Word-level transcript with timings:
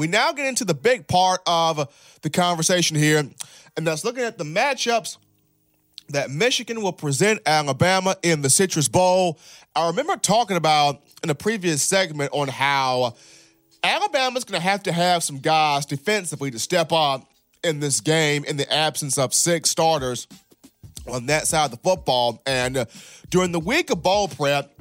We 0.00 0.06
now 0.06 0.32
get 0.32 0.46
into 0.46 0.64
the 0.64 0.72
big 0.72 1.06
part 1.08 1.42
of 1.46 2.16
the 2.22 2.30
conversation 2.30 2.96
here, 2.96 3.18
and 3.76 3.86
that's 3.86 4.02
looking 4.02 4.24
at 4.24 4.38
the 4.38 4.44
matchups 4.44 5.18
that 6.08 6.30
Michigan 6.30 6.80
will 6.80 6.94
present 6.94 7.42
Alabama 7.44 8.16
in 8.22 8.40
the 8.40 8.48
Citrus 8.48 8.88
Bowl. 8.88 9.38
I 9.76 9.88
remember 9.88 10.16
talking 10.16 10.56
about 10.56 11.02
in 11.22 11.28
a 11.28 11.34
previous 11.34 11.82
segment 11.82 12.30
on 12.32 12.48
how 12.48 13.14
Alabama's 13.84 14.44
going 14.44 14.58
to 14.58 14.66
have 14.66 14.84
to 14.84 14.92
have 14.92 15.22
some 15.22 15.36
guys 15.36 15.84
defensively 15.84 16.50
to 16.50 16.58
step 16.58 16.92
up 16.92 17.30
in 17.62 17.80
this 17.80 18.00
game 18.00 18.46
in 18.46 18.56
the 18.56 18.72
absence 18.72 19.18
of 19.18 19.34
six 19.34 19.68
starters 19.68 20.26
on 21.12 21.26
that 21.26 21.46
side 21.46 21.66
of 21.66 21.72
the 21.72 21.76
football. 21.76 22.40
And 22.46 22.86
during 23.28 23.52
the 23.52 23.60
week 23.60 23.90
of 23.90 24.02
bowl 24.02 24.28
prep, 24.28 24.72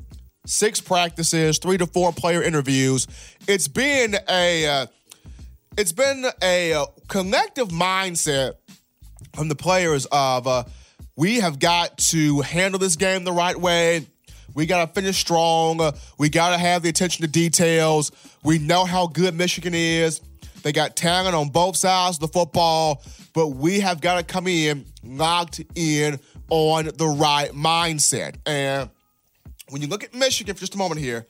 six 0.45 0.79
practices, 0.79 1.57
three 1.57 1.77
to 1.77 1.87
four 1.87 2.13
player 2.13 2.41
interviews, 2.41 3.05
it's 3.49 3.67
been 3.67 4.15
a 4.29 4.65
uh, 4.65 4.85
it's 5.79 5.93
been 5.93 6.25
a 6.43 6.73
uh, 6.73 6.85
collective 7.07 7.69
mindset 7.69 8.55
from 9.33 9.47
the 9.47 9.55
players 9.55 10.05
of 10.11 10.45
uh, 10.45 10.65
we 11.15 11.39
have 11.39 11.57
got 11.57 11.97
to 11.97 12.41
handle 12.41 12.77
this 12.77 12.97
game 12.97 13.23
the 13.23 13.31
right 13.31 13.55
way. 13.55 14.05
We 14.53 14.65
got 14.65 14.85
to 14.85 14.93
finish 14.93 15.17
strong. 15.17 15.79
We 16.17 16.27
got 16.27 16.49
to 16.49 16.57
have 16.57 16.83
the 16.83 16.89
attention 16.89 17.21
to 17.21 17.31
details. 17.31 18.11
We 18.43 18.59
know 18.59 18.83
how 18.83 19.07
good 19.07 19.33
Michigan 19.35 19.73
is. 19.73 20.19
They 20.63 20.73
got 20.73 20.97
talent 20.97 21.33
on 21.33 21.47
both 21.47 21.77
sides 21.77 22.17
of 22.17 22.21
the 22.21 22.27
football, 22.27 23.01
but 23.33 23.47
we 23.47 23.79
have 23.79 24.01
got 24.01 24.17
to 24.17 24.23
come 24.23 24.47
in 24.47 24.83
locked 25.01 25.61
in 25.75 26.19
on 26.49 26.89
the 26.97 27.07
right 27.07 27.51
mindset. 27.51 28.35
And 28.45 28.89
when 29.69 29.81
you 29.81 29.87
look 29.87 30.03
at 30.03 30.13
Michigan 30.13 30.55
for 30.55 30.59
just 30.59 30.75
a 30.75 30.77
moment 30.77 30.99
here, 30.99 31.25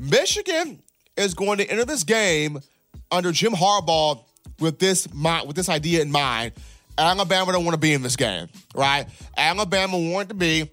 Michigan 0.00 0.82
is 1.18 1.34
going 1.34 1.58
to 1.58 1.70
enter 1.70 1.84
this 1.84 2.02
game 2.02 2.62
under 3.10 3.32
Jim 3.32 3.52
Harbaugh 3.52 4.24
with 4.58 4.78
this 4.78 5.08
with 5.08 5.56
this 5.56 5.68
idea 5.68 6.02
in 6.02 6.10
mind. 6.10 6.52
Alabama 6.98 7.52
don't 7.52 7.64
want 7.64 7.74
to 7.74 7.80
be 7.80 7.94
in 7.94 8.02
this 8.02 8.16
game, 8.16 8.48
right? 8.74 9.06
Alabama 9.36 9.98
wanted 9.98 10.28
to 10.28 10.34
be 10.34 10.70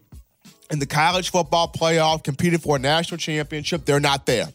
in 0.70 0.80
the 0.80 0.86
college 0.86 1.32
football 1.32 1.72
playoff 1.72 2.24
competing 2.24 2.60
for 2.60 2.76
a 2.76 2.80
national 2.80 3.18
championship. 3.18 3.86
They're 3.86 4.00
not 4.00 4.26
there. 4.26 4.48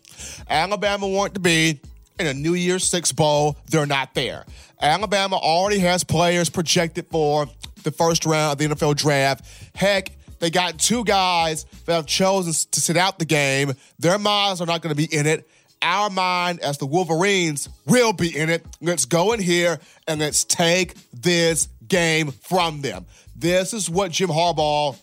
Alabama 0.48 1.08
wanted 1.08 1.34
to 1.34 1.40
be 1.40 1.80
in 2.18 2.26
a 2.26 2.34
New 2.34 2.54
Year's 2.54 2.84
Six 2.84 3.12
Bowl. 3.12 3.56
They're 3.70 3.86
not 3.86 4.14
there. 4.14 4.44
Alabama 4.80 5.36
already 5.36 5.78
has 5.78 6.04
players 6.04 6.50
projected 6.50 7.06
for 7.10 7.46
the 7.84 7.90
first 7.90 8.26
round 8.26 8.52
of 8.52 8.58
the 8.58 8.74
NFL 8.74 8.96
draft. 8.96 9.44
Heck, 9.74 10.12
they 10.40 10.50
got 10.50 10.78
two 10.78 11.04
guys 11.04 11.64
that 11.86 11.94
have 11.94 12.06
chosen 12.06 12.52
to 12.72 12.80
sit 12.80 12.96
out 12.96 13.18
the 13.18 13.24
game. 13.24 13.72
Their 13.98 14.18
minds 14.18 14.60
are 14.60 14.66
not 14.66 14.82
going 14.82 14.94
to 14.94 14.96
be 14.96 15.12
in 15.14 15.26
it. 15.26 15.48
Our 15.82 16.10
mind, 16.10 16.60
as 16.60 16.78
the 16.78 16.86
Wolverines, 16.86 17.68
will 17.86 18.12
be 18.12 18.36
in 18.36 18.48
it. 18.48 18.64
Let's 18.80 19.04
go 19.04 19.32
in 19.32 19.40
here 19.40 19.80
and 20.06 20.20
let's 20.20 20.44
take 20.44 20.94
this 21.12 21.68
game 21.88 22.30
from 22.30 22.80
them. 22.80 23.04
This 23.36 23.74
is 23.74 23.90
what 23.90 24.12
Jim 24.12 24.30
Harbaugh 24.30 24.96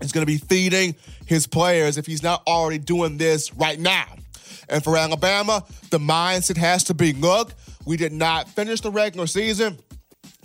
is 0.00 0.12
going 0.12 0.24
to 0.24 0.32
be 0.32 0.38
feeding 0.38 0.94
his 1.26 1.46
players 1.46 1.98
if 1.98 2.06
he's 2.06 2.22
not 2.22 2.42
already 2.46 2.78
doing 2.78 3.18
this 3.18 3.52
right 3.54 3.78
now. 3.78 4.06
And 4.68 4.82
for 4.82 4.96
Alabama, 4.96 5.64
the 5.90 5.98
mindset 5.98 6.56
has 6.56 6.84
to 6.84 6.94
be 6.94 7.12
look, 7.12 7.52
we 7.84 7.96
did 7.96 8.12
not 8.12 8.48
finish 8.48 8.80
the 8.80 8.90
regular 8.90 9.26
season 9.26 9.78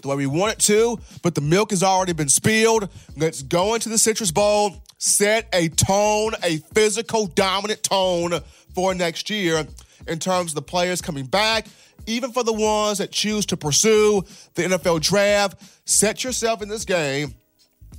the 0.02 0.08
way 0.08 0.16
we 0.16 0.28
wanted 0.28 0.60
to, 0.60 1.00
but 1.22 1.36
the 1.36 1.42
milk 1.42 1.72
has 1.72 1.84
already 1.84 2.14
been 2.14 2.30
spilled. 2.30 2.90
Let's 3.18 3.42
go 3.42 3.76
into 3.76 3.90
the 3.90 3.98
Citrus 3.98 4.32
Bowl, 4.32 4.84
set 4.98 5.48
a 5.54 5.70
tone, 5.70 6.34
a 6.44 6.58
physical, 6.74 7.28
dominant 7.28 7.84
tone 7.84 8.40
for 8.80 8.96
next 8.96 9.30
year 9.30 9.68
in 10.08 10.20
terms 10.20 10.52
of 10.52 10.56
the 10.56 10.62
players 10.62 11.02
coming 11.02 11.26
back. 11.26 11.68
Even 12.08 12.32
for 12.32 12.46
the 12.46 12.54
ones 12.54 13.00
that 13.00 13.12
choose 13.12 13.46
to 13.48 13.58
pursue 13.58 14.24
the 14.56 14.64
NFL 14.64 15.02
draft, 15.02 15.62
set 15.84 16.24
yourself 16.24 16.62
in 16.62 16.70
this 16.70 16.86
game 16.86 17.36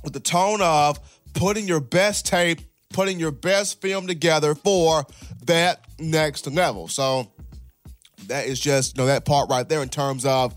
with 0.03 0.13
the 0.13 0.19
tone 0.19 0.59
of 0.59 0.99
putting 1.35 1.67
your 1.67 1.79
best 1.79 2.25
tape, 2.25 2.61
putting 2.91 3.19
your 3.19 3.29
best 3.29 3.79
film 3.79 4.07
together 4.07 4.55
for 4.55 5.05
that 5.45 5.85
next 5.99 6.47
level. 6.47 6.87
So 6.87 7.31
that 8.25 8.47
is 8.47 8.59
just, 8.59 8.97
you 8.97 9.03
know, 9.03 9.05
that 9.05 9.23
part 9.23 9.51
right 9.51 9.69
there 9.69 9.83
in 9.83 9.89
terms 9.89 10.25
of 10.25 10.55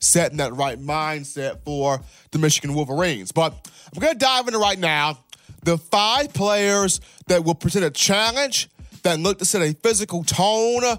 setting 0.00 0.38
that 0.38 0.54
right 0.54 0.80
mindset 0.80 1.62
for 1.62 2.00
the 2.30 2.38
Michigan 2.38 2.72
Wolverines. 2.72 3.32
But 3.32 3.70
I'm 3.94 4.00
going 4.00 4.14
to 4.14 4.18
dive 4.18 4.46
into 4.48 4.58
right 4.60 4.78
now 4.78 5.18
the 5.62 5.76
five 5.76 6.32
players 6.32 7.02
that 7.26 7.44
will 7.44 7.54
present 7.54 7.84
a 7.84 7.90
challenge, 7.90 8.70
that 9.02 9.20
look 9.20 9.38
to 9.38 9.44
set 9.44 9.62
a 9.62 9.74
physical 9.74 10.24
tone, 10.24 10.98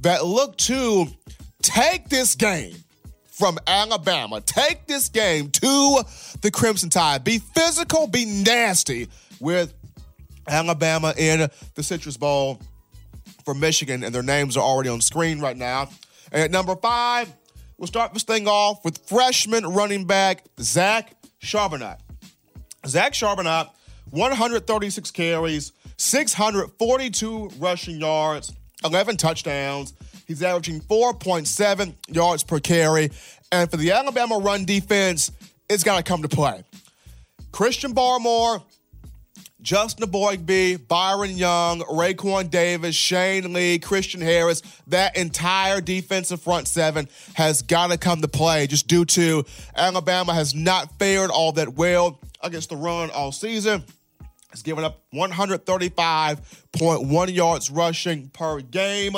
that 0.00 0.24
look 0.24 0.56
to 0.58 1.06
take 1.62 2.08
this 2.08 2.34
game 2.34 2.74
from 3.40 3.58
Alabama, 3.66 4.40
take 4.40 4.86
this 4.86 5.08
game 5.08 5.50
to 5.50 6.02
the 6.42 6.50
Crimson 6.50 6.90
Tide. 6.90 7.24
Be 7.24 7.38
physical, 7.38 8.06
be 8.06 8.24
nasty 8.26 9.08
with 9.40 9.72
Alabama 10.46 11.14
in 11.16 11.48
the 11.74 11.82
Citrus 11.82 12.16
Bowl 12.16 12.60
for 13.44 13.54
Michigan, 13.54 14.04
and 14.04 14.14
their 14.14 14.22
names 14.22 14.56
are 14.56 14.62
already 14.62 14.90
on 14.90 15.00
screen 15.00 15.40
right 15.40 15.56
now. 15.56 15.88
And 16.32 16.42
at 16.42 16.50
number 16.50 16.76
five, 16.76 17.32
we'll 17.78 17.86
start 17.86 18.12
this 18.12 18.24
thing 18.24 18.46
off 18.46 18.84
with 18.84 18.98
freshman 19.08 19.64
running 19.66 20.04
back 20.04 20.44
Zach 20.60 21.14
Charbonnet. 21.42 21.98
Zach 22.86 23.12
Charbonnet, 23.12 23.70
136 24.10 25.10
carries, 25.10 25.72
642 26.00 27.50
rushing 27.58 28.00
yards, 28.00 28.54
11 28.82 29.18
touchdowns. 29.18 29.92
He's 30.26 30.42
averaging 30.42 30.80
4.7 30.80 31.94
yards 32.08 32.42
per 32.42 32.58
carry. 32.58 33.10
And 33.52 33.70
for 33.70 33.76
the 33.76 33.90
Alabama 33.90 34.38
run 34.38 34.64
defense, 34.64 35.30
it's 35.68 35.84
got 35.84 35.98
to 35.98 36.02
come 36.02 36.22
to 36.22 36.28
play. 36.28 36.64
Christian 37.52 37.92
Barmore, 37.92 38.62
Justin 39.60 40.08
Eboigbe, 40.08 40.88
Byron 40.88 41.36
Young, 41.36 41.80
Raekwon 41.80 42.48
Davis, 42.48 42.96
Shane 42.96 43.52
Lee, 43.52 43.78
Christian 43.78 44.22
Harris, 44.22 44.62
that 44.86 45.18
entire 45.18 45.82
defensive 45.82 46.40
front 46.40 46.66
seven 46.66 47.08
has 47.34 47.60
got 47.60 47.90
to 47.90 47.98
come 47.98 48.22
to 48.22 48.28
play 48.28 48.66
just 48.66 48.88
due 48.88 49.04
to 49.04 49.44
Alabama 49.76 50.32
has 50.32 50.54
not 50.54 50.98
fared 50.98 51.28
all 51.28 51.52
that 51.52 51.74
well 51.74 52.18
against 52.42 52.70
the 52.70 52.76
run 52.76 53.10
all 53.10 53.32
season. 53.32 53.84
It's 54.52 54.62
given 54.62 54.84
up 54.84 55.02
135.1 55.14 57.34
yards 57.34 57.70
rushing 57.70 58.28
per 58.30 58.60
game. 58.60 59.14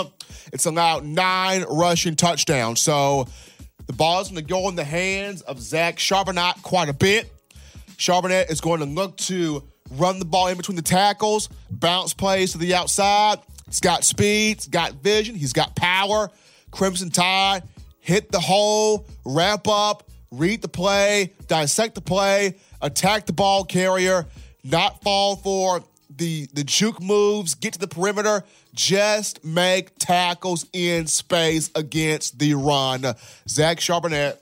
It's 0.53 0.67
allowed 0.67 1.05
nine 1.05 1.65
rushing 1.71 2.17
touchdowns. 2.17 2.83
So 2.83 3.29
the 3.87 3.95
ball's 3.95 4.31
going 4.31 4.45
to 4.45 4.49
go 4.49 4.69
in 4.69 4.77
the 4.77 4.85
hands 4.85 5.41
of 5.43 5.61
Zach 5.61 5.97
Charbonnet 5.97 6.63
quite 6.63 6.89
a 6.89 6.95
bit. 6.95 7.33
Charbonnet 7.97 8.51
is 8.51 8.61
going 8.61 8.81
to 8.81 8.87
look 8.87 9.17
to 9.19 9.63
run 9.93 10.19
the 10.19 10.25
ball 10.25 10.49
in 10.49 10.57
between 10.57 10.77
the 10.77 10.83
tackles, 10.83 11.49
bounce 11.71 12.15
plays 12.15 12.53
to 12.53 12.59
the 12.59 12.75
outside. 12.75 13.39
He's 13.67 13.81
got 13.81 14.05
speed, 14.05 14.57
he's 14.57 14.69
got 14.69 14.95
vision, 14.95 15.35
he's 15.35 15.53
got 15.53 15.77
power. 15.77 16.31
Crimson 16.71 17.11
Tide, 17.11 17.63
hit 18.01 18.33
the 18.33 18.41
hole, 18.41 19.07
wrap 19.25 19.69
up, 19.69 20.11
read 20.31 20.63
the 20.63 20.69
play, 20.69 21.33
dissect 21.47 21.95
the 21.95 22.01
play, 22.01 22.57
attack 22.81 23.27
the 23.27 23.33
ball 23.33 23.65
carrier, 23.65 24.27
not 24.65 25.03
fall 25.03 25.37
for 25.37 25.83
the, 26.15 26.47
the 26.53 26.65
juke 26.65 27.01
moves, 27.01 27.55
get 27.55 27.73
to 27.73 27.79
the 27.79 27.89
perimeter, 27.89 28.45
just 28.75 29.45
make 29.45 29.99
tackles 29.99 30.67
in 30.73 31.07
space 31.07 31.71
against 31.75 32.39
the 32.39 32.55
run. 32.55 33.05
Zach 33.49 33.79
Charbonnet 33.79 34.39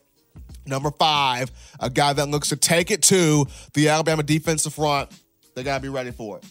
Number 0.67 0.91
five, 0.93 1.51
a 1.81 1.91
guy 1.91 2.13
that 2.13 2.29
looks 2.29 2.51
to 2.51 2.57
take 2.57 2.91
it 2.91 3.03
to 3.05 3.47
the 3.73 3.89
Alabama 3.89 4.23
defensive 4.23 4.75
front 4.75 5.11
they 5.55 5.63
got 5.63 5.77
to 5.77 5.83
be 5.83 5.89
ready 5.89 6.11
for 6.11 6.39
it. 6.39 6.45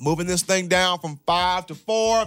Moving 0.00 0.26
this 0.26 0.42
thing 0.42 0.68
down 0.68 0.98
from 0.98 1.20
five 1.26 1.66
to 1.66 1.74
four. 1.74 2.24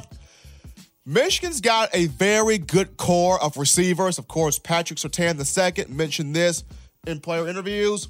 Michigan's 1.05 1.61
got 1.61 1.89
a 1.93 2.07
very 2.07 2.57
good 2.57 2.97
core 2.97 3.41
of 3.41 3.57
receivers. 3.57 4.17
Of 4.17 4.27
course, 4.27 4.59
Patrick 4.59 4.99
Surtain 4.99 5.35
II 5.37 5.93
mentioned 5.93 6.35
this 6.35 6.63
in 7.07 7.19
player 7.19 7.47
interviews. 7.47 8.07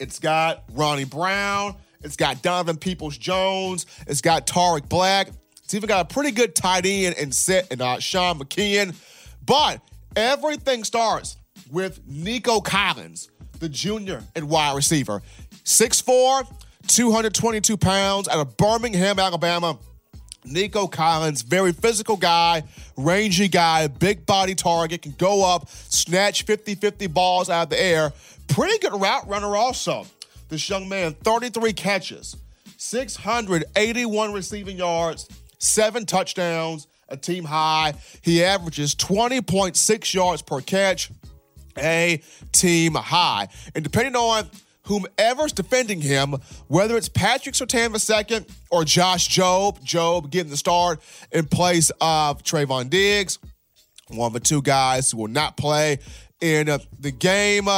It's 0.00 0.18
got 0.18 0.64
Ronnie 0.72 1.04
Brown. 1.04 1.76
It's 2.02 2.16
got 2.16 2.42
Donovan 2.42 2.78
Peoples 2.78 3.18
Jones. 3.18 3.84
It's 4.06 4.22
got 4.22 4.46
Tarik 4.46 4.88
Black. 4.88 5.28
It's 5.62 5.74
even 5.74 5.86
got 5.86 6.10
a 6.10 6.12
pretty 6.12 6.30
good 6.30 6.56
tight 6.56 6.86
end 6.86 7.16
and 7.18 7.34
set 7.34 7.70
and 7.70 7.82
uh, 7.82 8.00
Sean 8.00 8.38
McKeon. 8.38 8.94
But 9.44 9.82
everything 10.16 10.84
starts 10.84 11.36
with 11.70 12.00
Nico 12.06 12.60
Collins, 12.60 13.30
the 13.58 13.68
junior 13.68 14.22
and 14.34 14.48
wide 14.48 14.74
receiver. 14.74 15.22
6'4, 15.64 16.50
222 16.86 17.76
pounds 17.76 18.26
out 18.26 18.38
of 18.38 18.56
Birmingham, 18.56 19.18
Alabama. 19.18 19.78
Nico 20.44 20.86
Collins, 20.86 21.42
very 21.42 21.72
physical 21.72 22.16
guy, 22.16 22.62
rangy 22.96 23.48
guy, 23.48 23.86
big 23.86 24.26
body 24.26 24.54
target, 24.54 25.02
can 25.02 25.12
go 25.12 25.44
up, 25.44 25.68
snatch 25.68 26.44
50 26.44 26.74
50 26.74 27.06
balls 27.08 27.50
out 27.50 27.64
of 27.64 27.70
the 27.70 27.80
air. 27.80 28.12
Pretty 28.48 28.78
good 28.78 28.98
route 29.00 29.28
runner, 29.28 29.56
also. 29.56 30.06
This 30.48 30.68
young 30.68 30.88
man, 30.88 31.14
33 31.14 31.72
catches, 31.72 32.36
681 32.76 34.32
receiving 34.32 34.76
yards, 34.76 35.28
seven 35.58 36.06
touchdowns, 36.06 36.88
a 37.08 37.16
team 37.16 37.44
high. 37.44 37.94
He 38.22 38.42
averages 38.42 38.94
20.6 38.94 40.14
yards 40.14 40.42
per 40.42 40.60
catch, 40.60 41.10
a 41.78 42.20
team 42.52 42.94
high. 42.94 43.48
And 43.74 43.84
depending 43.84 44.16
on 44.16 44.48
whomever's 44.90 45.52
defending 45.52 46.00
him, 46.00 46.34
whether 46.68 46.96
it's 46.96 47.08
Patrick 47.08 47.54
Surtain 47.54 47.94
II 47.94 48.44
or 48.70 48.84
Josh 48.84 49.28
Jobe, 49.28 49.80
Jobe 49.82 50.30
getting 50.30 50.50
the 50.50 50.56
start 50.56 51.00
in 51.32 51.46
place 51.46 51.90
of 52.00 52.42
Trevon 52.42 52.90
Diggs, 52.90 53.38
one 54.08 54.26
of 54.26 54.32
the 54.32 54.40
two 54.40 54.60
guys 54.60 55.12
who 55.12 55.18
will 55.18 55.28
not 55.28 55.56
play 55.56 55.98
in 56.40 56.66
the 56.98 57.10
game. 57.10 57.68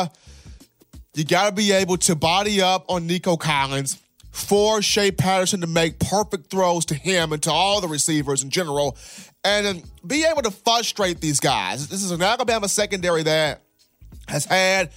You 1.14 1.24
got 1.24 1.50
to 1.50 1.52
be 1.52 1.72
able 1.72 1.98
to 1.98 2.14
body 2.14 2.62
up 2.62 2.86
on 2.88 3.06
Nico 3.06 3.36
Collins 3.36 3.98
for 4.30 4.80
Shea 4.80 5.10
Patterson 5.10 5.60
to 5.60 5.66
make 5.66 5.98
perfect 5.98 6.50
throws 6.50 6.86
to 6.86 6.94
him 6.94 7.34
and 7.34 7.42
to 7.42 7.52
all 7.52 7.82
the 7.82 7.88
receivers 7.88 8.42
in 8.42 8.48
general, 8.48 8.96
and 9.44 9.82
be 10.06 10.24
able 10.24 10.40
to 10.40 10.50
frustrate 10.50 11.20
these 11.20 11.38
guys. 11.38 11.88
This 11.88 12.02
is 12.02 12.12
an 12.12 12.22
Alabama 12.22 12.66
secondary 12.66 13.24
that 13.24 13.60
has 14.28 14.46
had 14.46 14.90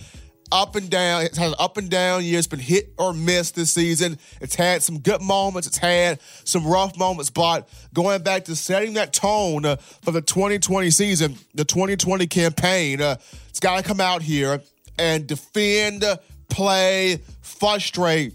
up 0.52 0.76
and 0.76 0.90
down. 0.90 1.24
It's 1.24 1.38
had 1.38 1.54
up 1.60 1.78
and 1.78 1.90
down 1.90 2.24
years, 2.24 2.48
been 2.48 2.60
hit 2.60 2.94
or 2.98 3.14
miss 3.14 3.52
this 3.52 3.72
season. 3.72 4.18
It's 4.42 4.56
had 4.56 4.84
some 4.84 5.00
good 5.00 5.22
moments. 5.22 5.68
It's 5.68 5.78
had 5.78 6.20
some 6.44 6.66
rough 6.66 6.98
moments, 6.98 7.30
but 7.30 7.68
going 7.94 8.22
back 8.24 8.46
to 8.46 8.56
setting 8.56 8.94
that 8.94 9.14
tone 9.14 9.66
uh, 9.66 9.76
for 9.76 10.12
the 10.12 10.22
2020 10.22 10.90
season, 10.90 11.36
the 11.54 11.66
2020 11.66 12.28
campaign, 12.28 13.02
uh, 13.02 13.18
it's 13.50 13.60
got 13.60 13.78
to 13.78 13.84
come 13.84 14.02
out 14.02 14.22
here 14.22 14.62
and 14.98 15.28
defend, 15.28 16.04
play, 16.50 17.22
frustrate 17.42 18.34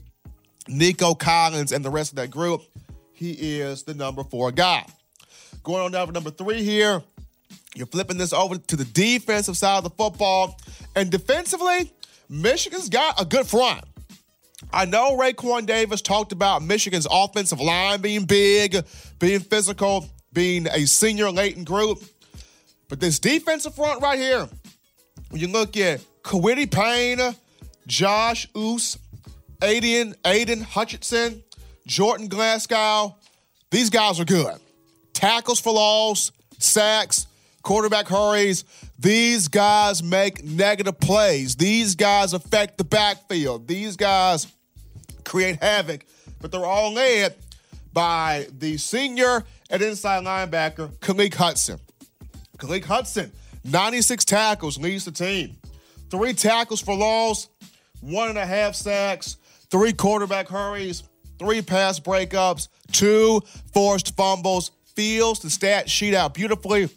Nico 0.69 1.15
Collins 1.15 1.73
and 1.73 1.85
the 1.85 1.91
rest 1.91 2.13
of 2.13 2.17
that 2.17 2.31
group. 2.31 2.63
He 3.13 3.33
is 3.61 3.83
the 3.83 3.95
number 3.95 4.25
four 4.25 4.51
guy. 4.53 4.87
Going 5.63 5.83
on 5.83 5.93
down 5.93 6.06
to 6.06 6.13
number 6.13 6.31
three 6.31 6.63
here. 6.63 7.03
You're 7.75 7.87
flipping 7.87 8.19
this 8.19 8.33
over 8.33 8.56
to 8.56 8.77
the 8.77 8.85
defensive 8.85 9.56
side 9.56 9.79
of 9.79 9.85
the 9.85 9.91
football. 9.91 10.59
And 10.97 11.11
defensively, 11.11 11.93
Michigan's 12.31 12.88
got 12.88 13.21
a 13.21 13.25
good 13.25 13.44
front. 13.44 13.82
I 14.73 14.85
know 14.85 15.17
Raekwon 15.19 15.67
Davis 15.67 16.00
talked 16.00 16.31
about 16.31 16.62
Michigan's 16.62 17.09
offensive 17.11 17.61
line 17.61 18.00
being 18.00 18.25
big, 18.25 18.85
being 19.19 19.41
physical, 19.41 20.09
being 20.32 20.69
a 20.69 20.87
senior 20.87 21.32
latent 21.32 21.67
group. 21.67 22.05
But 22.88 23.00
this 23.00 23.19
defensive 23.19 23.75
front 23.75 24.00
right 24.00 24.19
here, 24.19 24.49
when 25.31 25.41
you 25.41 25.49
look 25.49 25.77
at 25.77 26.00
Kwity 26.23 26.71
Paye, 26.71 27.35
Josh 27.88 28.47
Uche, 28.53 28.97
Aidan, 29.61 30.15
Aidan 30.25 30.61
Hutchinson, 30.61 31.43
Jordan 31.88 32.29
Glasgow, 32.29 33.17
these 33.73 33.91
guys 33.91 34.21
are 34.21 34.25
good. 34.25 34.55
Tackles 35.12 35.59
for 35.59 35.73
loss, 35.73 36.31
sacks, 36.59 37.27
quarterback 37.62 38.09
hurries. 38.09 38.65
These 38.99 39.49
guys 39.49 40.03
make 40.03 40.45
negative 40.45 40.99
plays. 41.01 41.57
These 41.57 41.95
guys 41.95 42.33
affect 42.33 42.79
the 42.79 42.85
backfield. 42.85 43.67
These 43.67 43.97
guys 43.97 44.47
create 45.25 45.62
havoc, 45.62 46.05
but 46.41 46.53
they're 46.53 46.65
all 46.65 46.93
led 46.93 47.35
by 47.93 48.47
the 48.59 48.77
senior 48.77 49.45
and 49.71 49.83
inside 49.83 50.25
linebacker, 50.25 50.91
Khaleke 50.99 51.35
Hudson. 51.35 51.79
Khaleke 52.59 52.85
Hudson, 52.85 53.33
96 53.65 54.25
tackles, 54.25 54.79
leads 54.79 55.05
the 55.05 55.13
team. 55.13 55.56
Three 56.11 56.35
tackles 56.35 56.81
for 56.81 56.95
loss, 56.95 57.49
one 58.01 58.29
and 58.29 58.39
a 58.39 58.47
half 58.47 58.75
sacks, 58.75 59.37
three 59.71 59.93
quarterback 59.93 60.49
hurries, 60.49 61.05
three 61.39 61.63
pass 61.63 62.01
breakups, 62.01 62.69
two 62.93 63.41
forced 63.73 64.17
fumbles, 64.17 64.73
fills 64.95 65.41
the 65.41 65.51
stat 65.51 65.89
sheet 65.89 66.15
out 66.15 66.35
beautifully. 66.35 66.89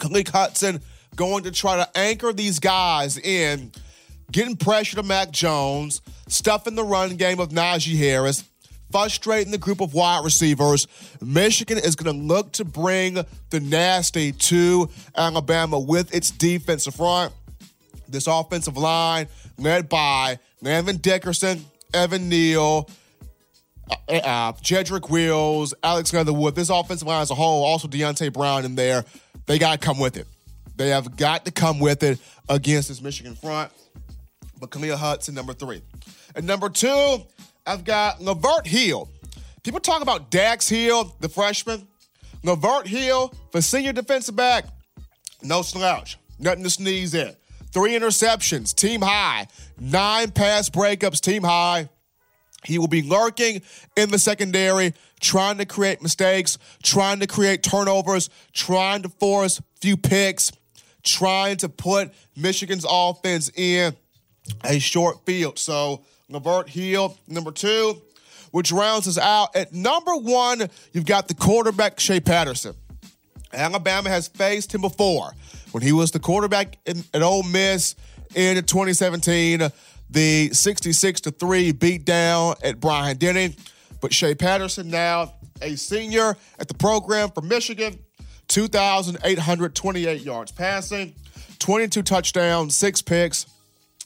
Khaleke 0.00 0.30
Hudson 0.30 0.80
going 1.16 1.44
to 1.44 1.50
try 1.50 1.76
to 1.76 1.88
anchor 1.98 2.32
these 2.32 2.58
guys 2.58 3.18
in, 3.18 3.72
getting 4.32 4.56
pressure 4.56 4.96
to 4.96 5.02
Mac 5.02 5.30
Jones, 5.30 6.00
stuffing 6.28 6.74
the 6.74 6.84
run 6.84 7.16
game 7.16 7.40
of 7.40 7.50
Najee 7.50 7.96
Harris, 7.96 8.44
frustrating 8.90 9.52
the 9.52 9.58
group 9.58 9.80
of 9.80 9.94
wide 9.94 10.24
receivers. 10.24 10.86
Michigan 11.20 11.78
is 11.78 11.94
going 11.96 12.16
to 12.16 12.22
look 12.26 12.52
to 12.52 12.64
bring 12.64 13.14
the 13.50 13.60
nasty 13.60 14.32
to 14.32 14.88
Alabama 15.16 15.78
with 15.78 16.14
its 16.14 16.30
defensive 16.30 16.94
front. 16.94 17.32
This 18.08 18.26
offensive 18.26 18.76
line 18.76 19.28
led 19.58 19.88
by 19.88 20.38
Landon 20.60 20.96
Dickerson, 20.96 21.64
Evan 21.94 22.28
Neal, 22.28 22.88
uh, 24.08 24.14
uh, 24.14 24.52
Jedrick 24.54 25.10
Wills, 25.10 25.74
Alex 25.82 26.12
Leatherwood. 26.12 26.54
This 26.54 26.70
offensive 26.70 27.06
line 27.06 27.22
as 27.22 27.30
a 27.30 27.34
whole, 27.34 27.64
also 27.64 27.86
Deonte 27.88 28.32
Brown 28.32 28.64
in 28.64 28.74
there. 28.74 29.04
They 29.46 29.58
got 29.58 29.80
to 29.80 29.86
come 29.86 29.98
with 29.98 30.16
it. 30.16 30.26
They 30.76 30.88
have 30.90 31.16
got 31.16 31.44
to 31.44 31.50
come 31.50 31.78
with 31.78 32.02
it 32.02 32.18
against 32.48 32.88
this 32.88 33.02
Michigan 33.02 33.34
front. 33.34 33.70
But 34.58 34.70
Khaleke 34.70 34.96
Hudson, 34.96 35.34
number 35.34 35.52
three. 35.52 35.82
And 36.34 36.46
number 36.46 36.68
two, 36.68 37.22
I've 37.66 37.84
got 37.84 38.20
Lavert 38.20 38.66
Hill. 38.66 39.08
People 39.62 39.80
talk 39.80 40.02
about 40.02 40.30
Dax 40.30 40.68
Hill, 40.68 41.14
the 41.20 41.28
freshman. 41.28 41.86
Lavert 42.42 42.86
Hill, 42.86 43.32
for 43.52 43.60
senior 43.60 43.92
defensive 43.92 44.36
back, 44.36 44.64
no 45.42 45.62
slouch. 45.62 46.18
Nothing 46.38 46.64
to 46.64 46.70
sneeze 46.70 47.14
at. 47.14 47.36
Three 47.72 47.92
interceptions, 47.92 48.74
team 48.74 49.02
high. 49.02 49.46
Nine 49.78 50.30
pass 50.30 50.70
breakups, 50.70 51.20
team 51.20 51.42
high. 51.42 51.88
He 52.64 52.78
will 52.78 52.88
be 52.88 53.02
lurking 53.02 53.62
in 53.96 54.10
the 54.10 54.18
secondary, 54.18 54.94
trying 55.20 55.58
to 55.58 55.66
create 55.66 56.02
mistakes, 56.02 56.58
trying 56.82 57.20
to 57.20 57.26
create 57.26 57.62
turnovers, 57.62 58.30
trying 58.52 59.02
to 59.02 59.08
force 59.08 59.60
few 59.80 59.96
picks, 59.96 60.50
trying 61.02 61.56
to 61.58 61.68
put 61.68 62.12
Michigan's 62.36 62.86
offense 62.88 63.50
in 63.54 63.94
a 64.64 64.78
short 64.78 65.24
field. 65.24 65.58
So, 65.58 66.04
Lavert 66.30 66.68
Hill, 66.68 67.16
number 67.28 67.50
two, 67.50 68.00
which 68.50 68.72
rounds 68.72 69.06
us 69.08 69.18
out. 69.18 69.54
At 69.54 69.72
number 69.72 70.16
one, 70.16 70.68
you've 70.92 71.06
got 71.06 71.28
the 71.28 71.34
quarterback, 71.34 72.00
Shea 72.00 72.20
Patterson. 72.20 72.74
Alabama 73.52 74.08
has 74.08 74.28
faced 74.28 74.74
him 74.74 74.80
before 74.80 75.32
when 75.72 75.82
he 75.82 75.92
was 75.92 76.12
the 76.12 76.20
quarterback 76.20 76.78
in, 76.86 77.02
at 77.12 77.22
Ole 77.22 77.42
Miss 77.42 77.96
in 78.34 78.56
2017. 78.56 79.70
The 80.08 80.50
66 80.52 81.20
to 81.22 81.30
3 81.30 81.72
beat 81.72 82.04
down 82.04 82.54
at 82.64 82.80
Bryant-Denny. 82.80 83.54
But 84.00 84.12
Shea 84.14 84.34
Patterson, 84.34 84.88
now 84.88 85.34
a 85.62 85.76
senior 85.76 86.36
at 86.58 86.68
the 86.68 86.74
program 86.74 87.30
for 87.30 87.42
Michigan, 87.42 87.98
2,828 88.48 90.22
yards 90.22 90.52
passing, 90.52 91.14
22 91.58 92.02
touchdowns, 92.02 92.74
six 92.74 93.02
picks. 93.02 93.46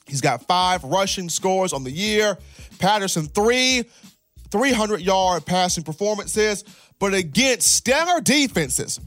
He's 0.05 0.21
got 0.21 0.45
five 0.47 0.83
rushing 0.83 1.29
scores 1.29 1.73
on 1.73 1.83
the 1.83 1.91
year. 1.91 2.37
Patterson, 2.77 3.25
three 3.25 3.85
300 4.51 5.01
yard 5.01 5.45
passing 5.45 5.83
performances, 5.83 6.63
but 6.99 7.13
against 7.13 7.75
stellar 7.75 8.21
defenses. 8.21 8.99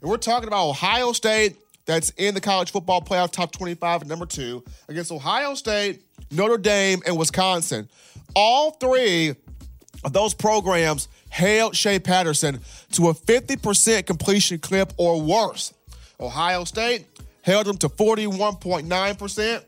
And 0.00 0.10
we're 0.10 0.16
talking 0.16 0.48
about 0.48 0.68
Ohio 0.68 1.12
State, 1.12 1.56
that's 1.86 2.10
in 2.10 2.34
the 2.34 2.40
college 2.40 2.70
football 2.70 3.00
playoff 3.00 3.30
top 3.30 3.52
25 3.52 4.02
at 4.02 4.08
number 4.08 4.26
two, 4.26 4.64
against 4.88 5.12
Ohio 5.12 5.54
State, 5.54 6.02
Notre 6.30 6.58
Dame, 6.58 7.00
and 7.06 7.16
Wisconsin. 7.16 7.88
All 8.34 8.72
three 8.72 9.34
those 10.10 10.34
programs 10.34 11.08
held 11.28 11.74
Shea 11.74 11.98
Patterson 11.98 12.60
to 12.92 13.08
a 13.08 13.14
50% 13.14 14.06
completion 14.06 14.58
clip 14.58 14.92
or 14.96 15.20
worse. 15.20 15.74
Ohio 16.20 16.64
State 16.64 17.06
held 17.42 17.68
him 17.68 17.76
to 17.78 17.88
41.9%. 17.88 19.64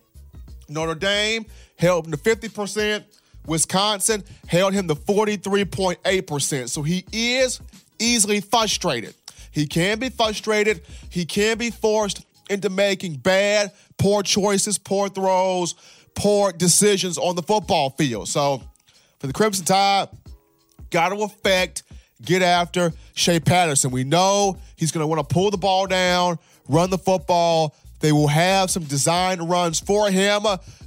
Notre 0.69 0.95
Dame 0.95 1.47
held 1.77 2.07
him 2.07 2.13
to 2.13 2.19
50%. 2.19 3.05
Wisconsin 3.47 4.23
held 4.47 4.75
him 4.75 4.89
to 4.89 4.95
43.8%. 4.95 6.69
So 6.69 6.83
he 6.83 7.05
is 7.13 7.61
easily 7.99 8.41
frustrated. 8.41 9.15
He 9.51 9.67
can 9.67 9.99
be 9.99 10.11
frustrated. 10.11 10.83
He 11.11 11.25
can 11.25 11.59
be 11.59 11.71
forced 11.71 12.25
into 12.51 12.71
making 12.71 13.15
bad, 13.17 13.73
poor 13.97 14.23
choices, 14.23 14.79
poor 14.79 15.09
throws, 15.09 15.75
poor 16.15 16.53
decisions 16.53 17.19
on 17.19 17.37
the 17.37 17.43
football 17.43 17.91
field. 17.91 18.29
So 18.29 18.63
for 19.19 19.27
the 19.27 19.33
Crimson 19.33 19.65
Tide, 19.65 20.09
got 20.91 21.11
to 21.11 21.23
affect, 21.23 21.83
get 22.23 22.43
after 22.43 22.93
Shea 23.15 23.41
Patterson. 23.41 23.91
We 23.91 24.05
know 24.05 24.59
he's 24.77 24.93
going 24.93 25.03
to 25.03 25.07
want 25.07 25.27
to 25.27 25.33
pull 25.33 25.51
the 25.51 25.59
ball 25.59 25.87
down, 25.87 26.39
run 26.69 26.91
the 26.91 26.99
football. 26.99 27.75
They 28.01 28.13
will 28.13 28.29
have 28.29 28.71
some 28.71 28.85
design 28.85 29.41
runs 29.43 29.81
for 29.81 30.11
him. 30.11 30.43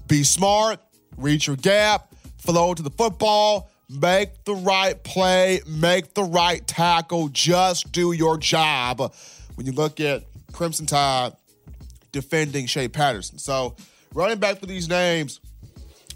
Be 0.07 0.23
smart, 0.23 0.79
reach 1.17 1.47
your 1.47 1.57
gap, 1.57 2.13
flow 2.37 2.73
to 2.73 2.81
the 2.81 2.89
football, 2.89 3.69
make 3.89 4.43
the 4.45 4.55
right 4.55 5.01
play, 5.03 5.61
make 5.67 6.13
the 6.13 6.23
right 6.23 6.65
tackle. 6.65 7.27
Just 7.29 7.91
do 7.91 8.13
your 8.13 8.37
job 8.37 9.13
when 9.55 9.65
you 9.65 9.73
look 9.73 9.99
at 9.99 10.23
Crimson 10.53 10.85
Tide 10.85 11.33
defending 12.11 12.65
Shea 12.65 12.87
Patterson. 12.87 13.37
So, 13.37 13.75
running 14.13 14.39
back 14.39 14.59
for 14.59 14.65
these 14.65 14.89
names, 14.89 15.39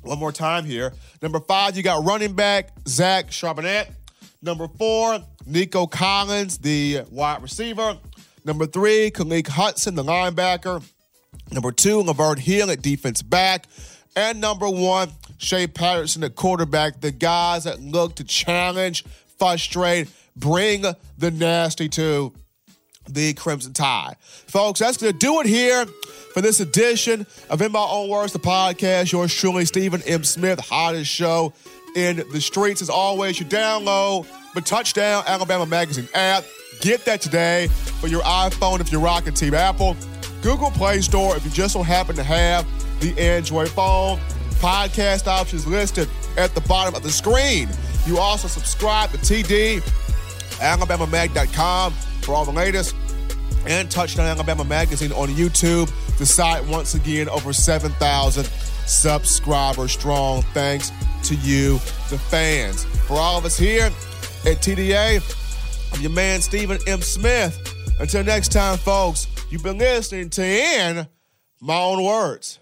one 0.05 0.19
more 0.19 0.31
time 0.31 0.65
here. 0.65 0.93
Number 1.21 1.39
five, 1.39 1.75
you 1.75 1.83
got 1.83 2.05
running 2.05 2.33
back 2.33 2.69
Zach 2.87 3.29
Charbonnet. 3.29 3.91
Number 4.41 4.67
four, 4.67 5.19
Nico 5.45 5.87
Collins, 5.87 6.59
the 6.59 7.01
wide 7.09 7.41
receiver. 7.41 7.97
Number 8.43 8.67
three, 8.67 9.09
Khaleke 9.09 9.47
Hudson, 9.47 9.95
the 9.95 10.03
linebacker. 10.03 10.83
Number 11.51 11.71
two, 11.71 12.03
Lavert 12.03 12.39
Hill 12.39 12.69
at 12.69 12.81
defense 12.81 13.21
back. 13.21 13.65
And 14.15 14.39
number 14.39 14.69
one, 14.69 15.11
Shea 15.37 15.67
Patterson 15.67 16.23
at 16.23 16.35
quarterback. 16.35 17.01
The 17.01 17.11
guys 17.11 17.63
that 17.63 17.81
look 17.81 18.15
to 18.15 18.23
challenge, 18.23 19.03
frustrate, 19.37 20.09
bring 20.35 20.83
the 21.17 21.31
nasty 21.31 21.89
to 21.89 22.33
the 23.07 23.33
Crimson 23.33 23.73
Tide. 23.73 24.15
Folks, 24.19 24.79
that's 24.79 24.97
going 24.97 25.13
to 25.13 25.17
do 25.17 25.39
it 25.41 25.45
here 25.45 25.85
for 26.33 26.41
this 26.41 26.59
edition 26.59 27.25
of 27.49 27.61
In 27.61 27.71
My 27.71 27.87
Own 27.89 28.09
Words, 28.09 28.33
the 28.33 28.39
podcast. 28.39 29.11
Yours 29.11 29.33
truly, 29.33 29.65
Stephen 29.65 30.01
M. 30.05 30.23
Smith, 30.23 30.59
hottest 30.59 31.09
show 31.09 31.53
in 31.95 32.23
the 32.31 32.41
streets. 32.41 32.81
As 32.81 32.89
always, 32.89 33.39
you 33.39 33.45
download 33.45 34.27
the 34.53 34.61
Touchdown 34.61 35.23
Alabama 35.27 35.65
Magazine 35.65 36.07
app. 36.13 36.43
Get 36.81 37.05
that 37.05 37.21
today 37.21 37.67
for 37.99 38.07
your 38.07 38.21
iPhone 38.23 38.79
if 38.81 38.91
you're 38.91 39.01
rocking 39.01 39.33
Team 39.33 39.53
Apple. 39.53 39.95
Google 40.41 40.71
Play 40.71 41.01
Store 41.01 41.35
if 41.35 41.45
you 41.45 41.51
just 41.51 41.73
so 41.73 41.81
happen 41.81 42.15
to 42.15 42.23
have 42.23 42.67
the 42.99 43.19
Android 43.19 43.69
phone. 43.69 44.19
Podcast 44.59 45.27
options 45.27 45.65
listed 45.67 46.09
at 46.37 46.53
the 46.53 46.61
bottom 46.61 46.95
of 46.95 47.03
the 47.03 47.09
screen. 47.09 47.69
You 48.05 48.17
also 48.19 48.47
subscribe 48.47 49.11
to 49.11 49.17
TD, 49.17 49.81
AlabamaMag.com 50.59 51.93
for 52.25 52.33
all 52.33 52.43
the 52.43 52.51
latest, 52.51 52.95
and 53.67 53.89
Touchdown 53.89 54.25
Alabama 54.25 54.63
Magazine 54.63 55.11
on 55.11 55.29
YouTube. 55.29 55.91
The 56.17 56.25
site, 56.25 56.65
once 56.65 56.95
again, 56.95 57.29
over 57.29 57.53
7,000 57.53 58.45
subscribers 58.85 59.91
strong. 59.91 60.41
Thanks 60.53 60.91
to 61.23 61.35
you, 61.35 61.73
the 62.09 62.17
fans. 62.17 62.85
For 63.07 63.15
all 63.15 63.37
of 63.37 63.45
us 63.45 63.57
here 63.57 63.85
at 63.85 64.57
TDA, 64.61 65.21
I'm 65.93 66.01
your 66.01 66.11
man, 66.11 66.41
Stephen 66.41 66.79
M. 66.87 67.01
Smith. 67.01 67.73
Until 67.99 68.23
next 68.23 68.51
time, 68.51 68.77
folks, 68.77 69.27
you've 69.49 69.63
been 69.63 69.77
listening 69.77 70.29
to 70.31 70.43
In 70.43 71.07
My 71.61 71.77
Own 71.79 72.03
Words. 72.03 72.59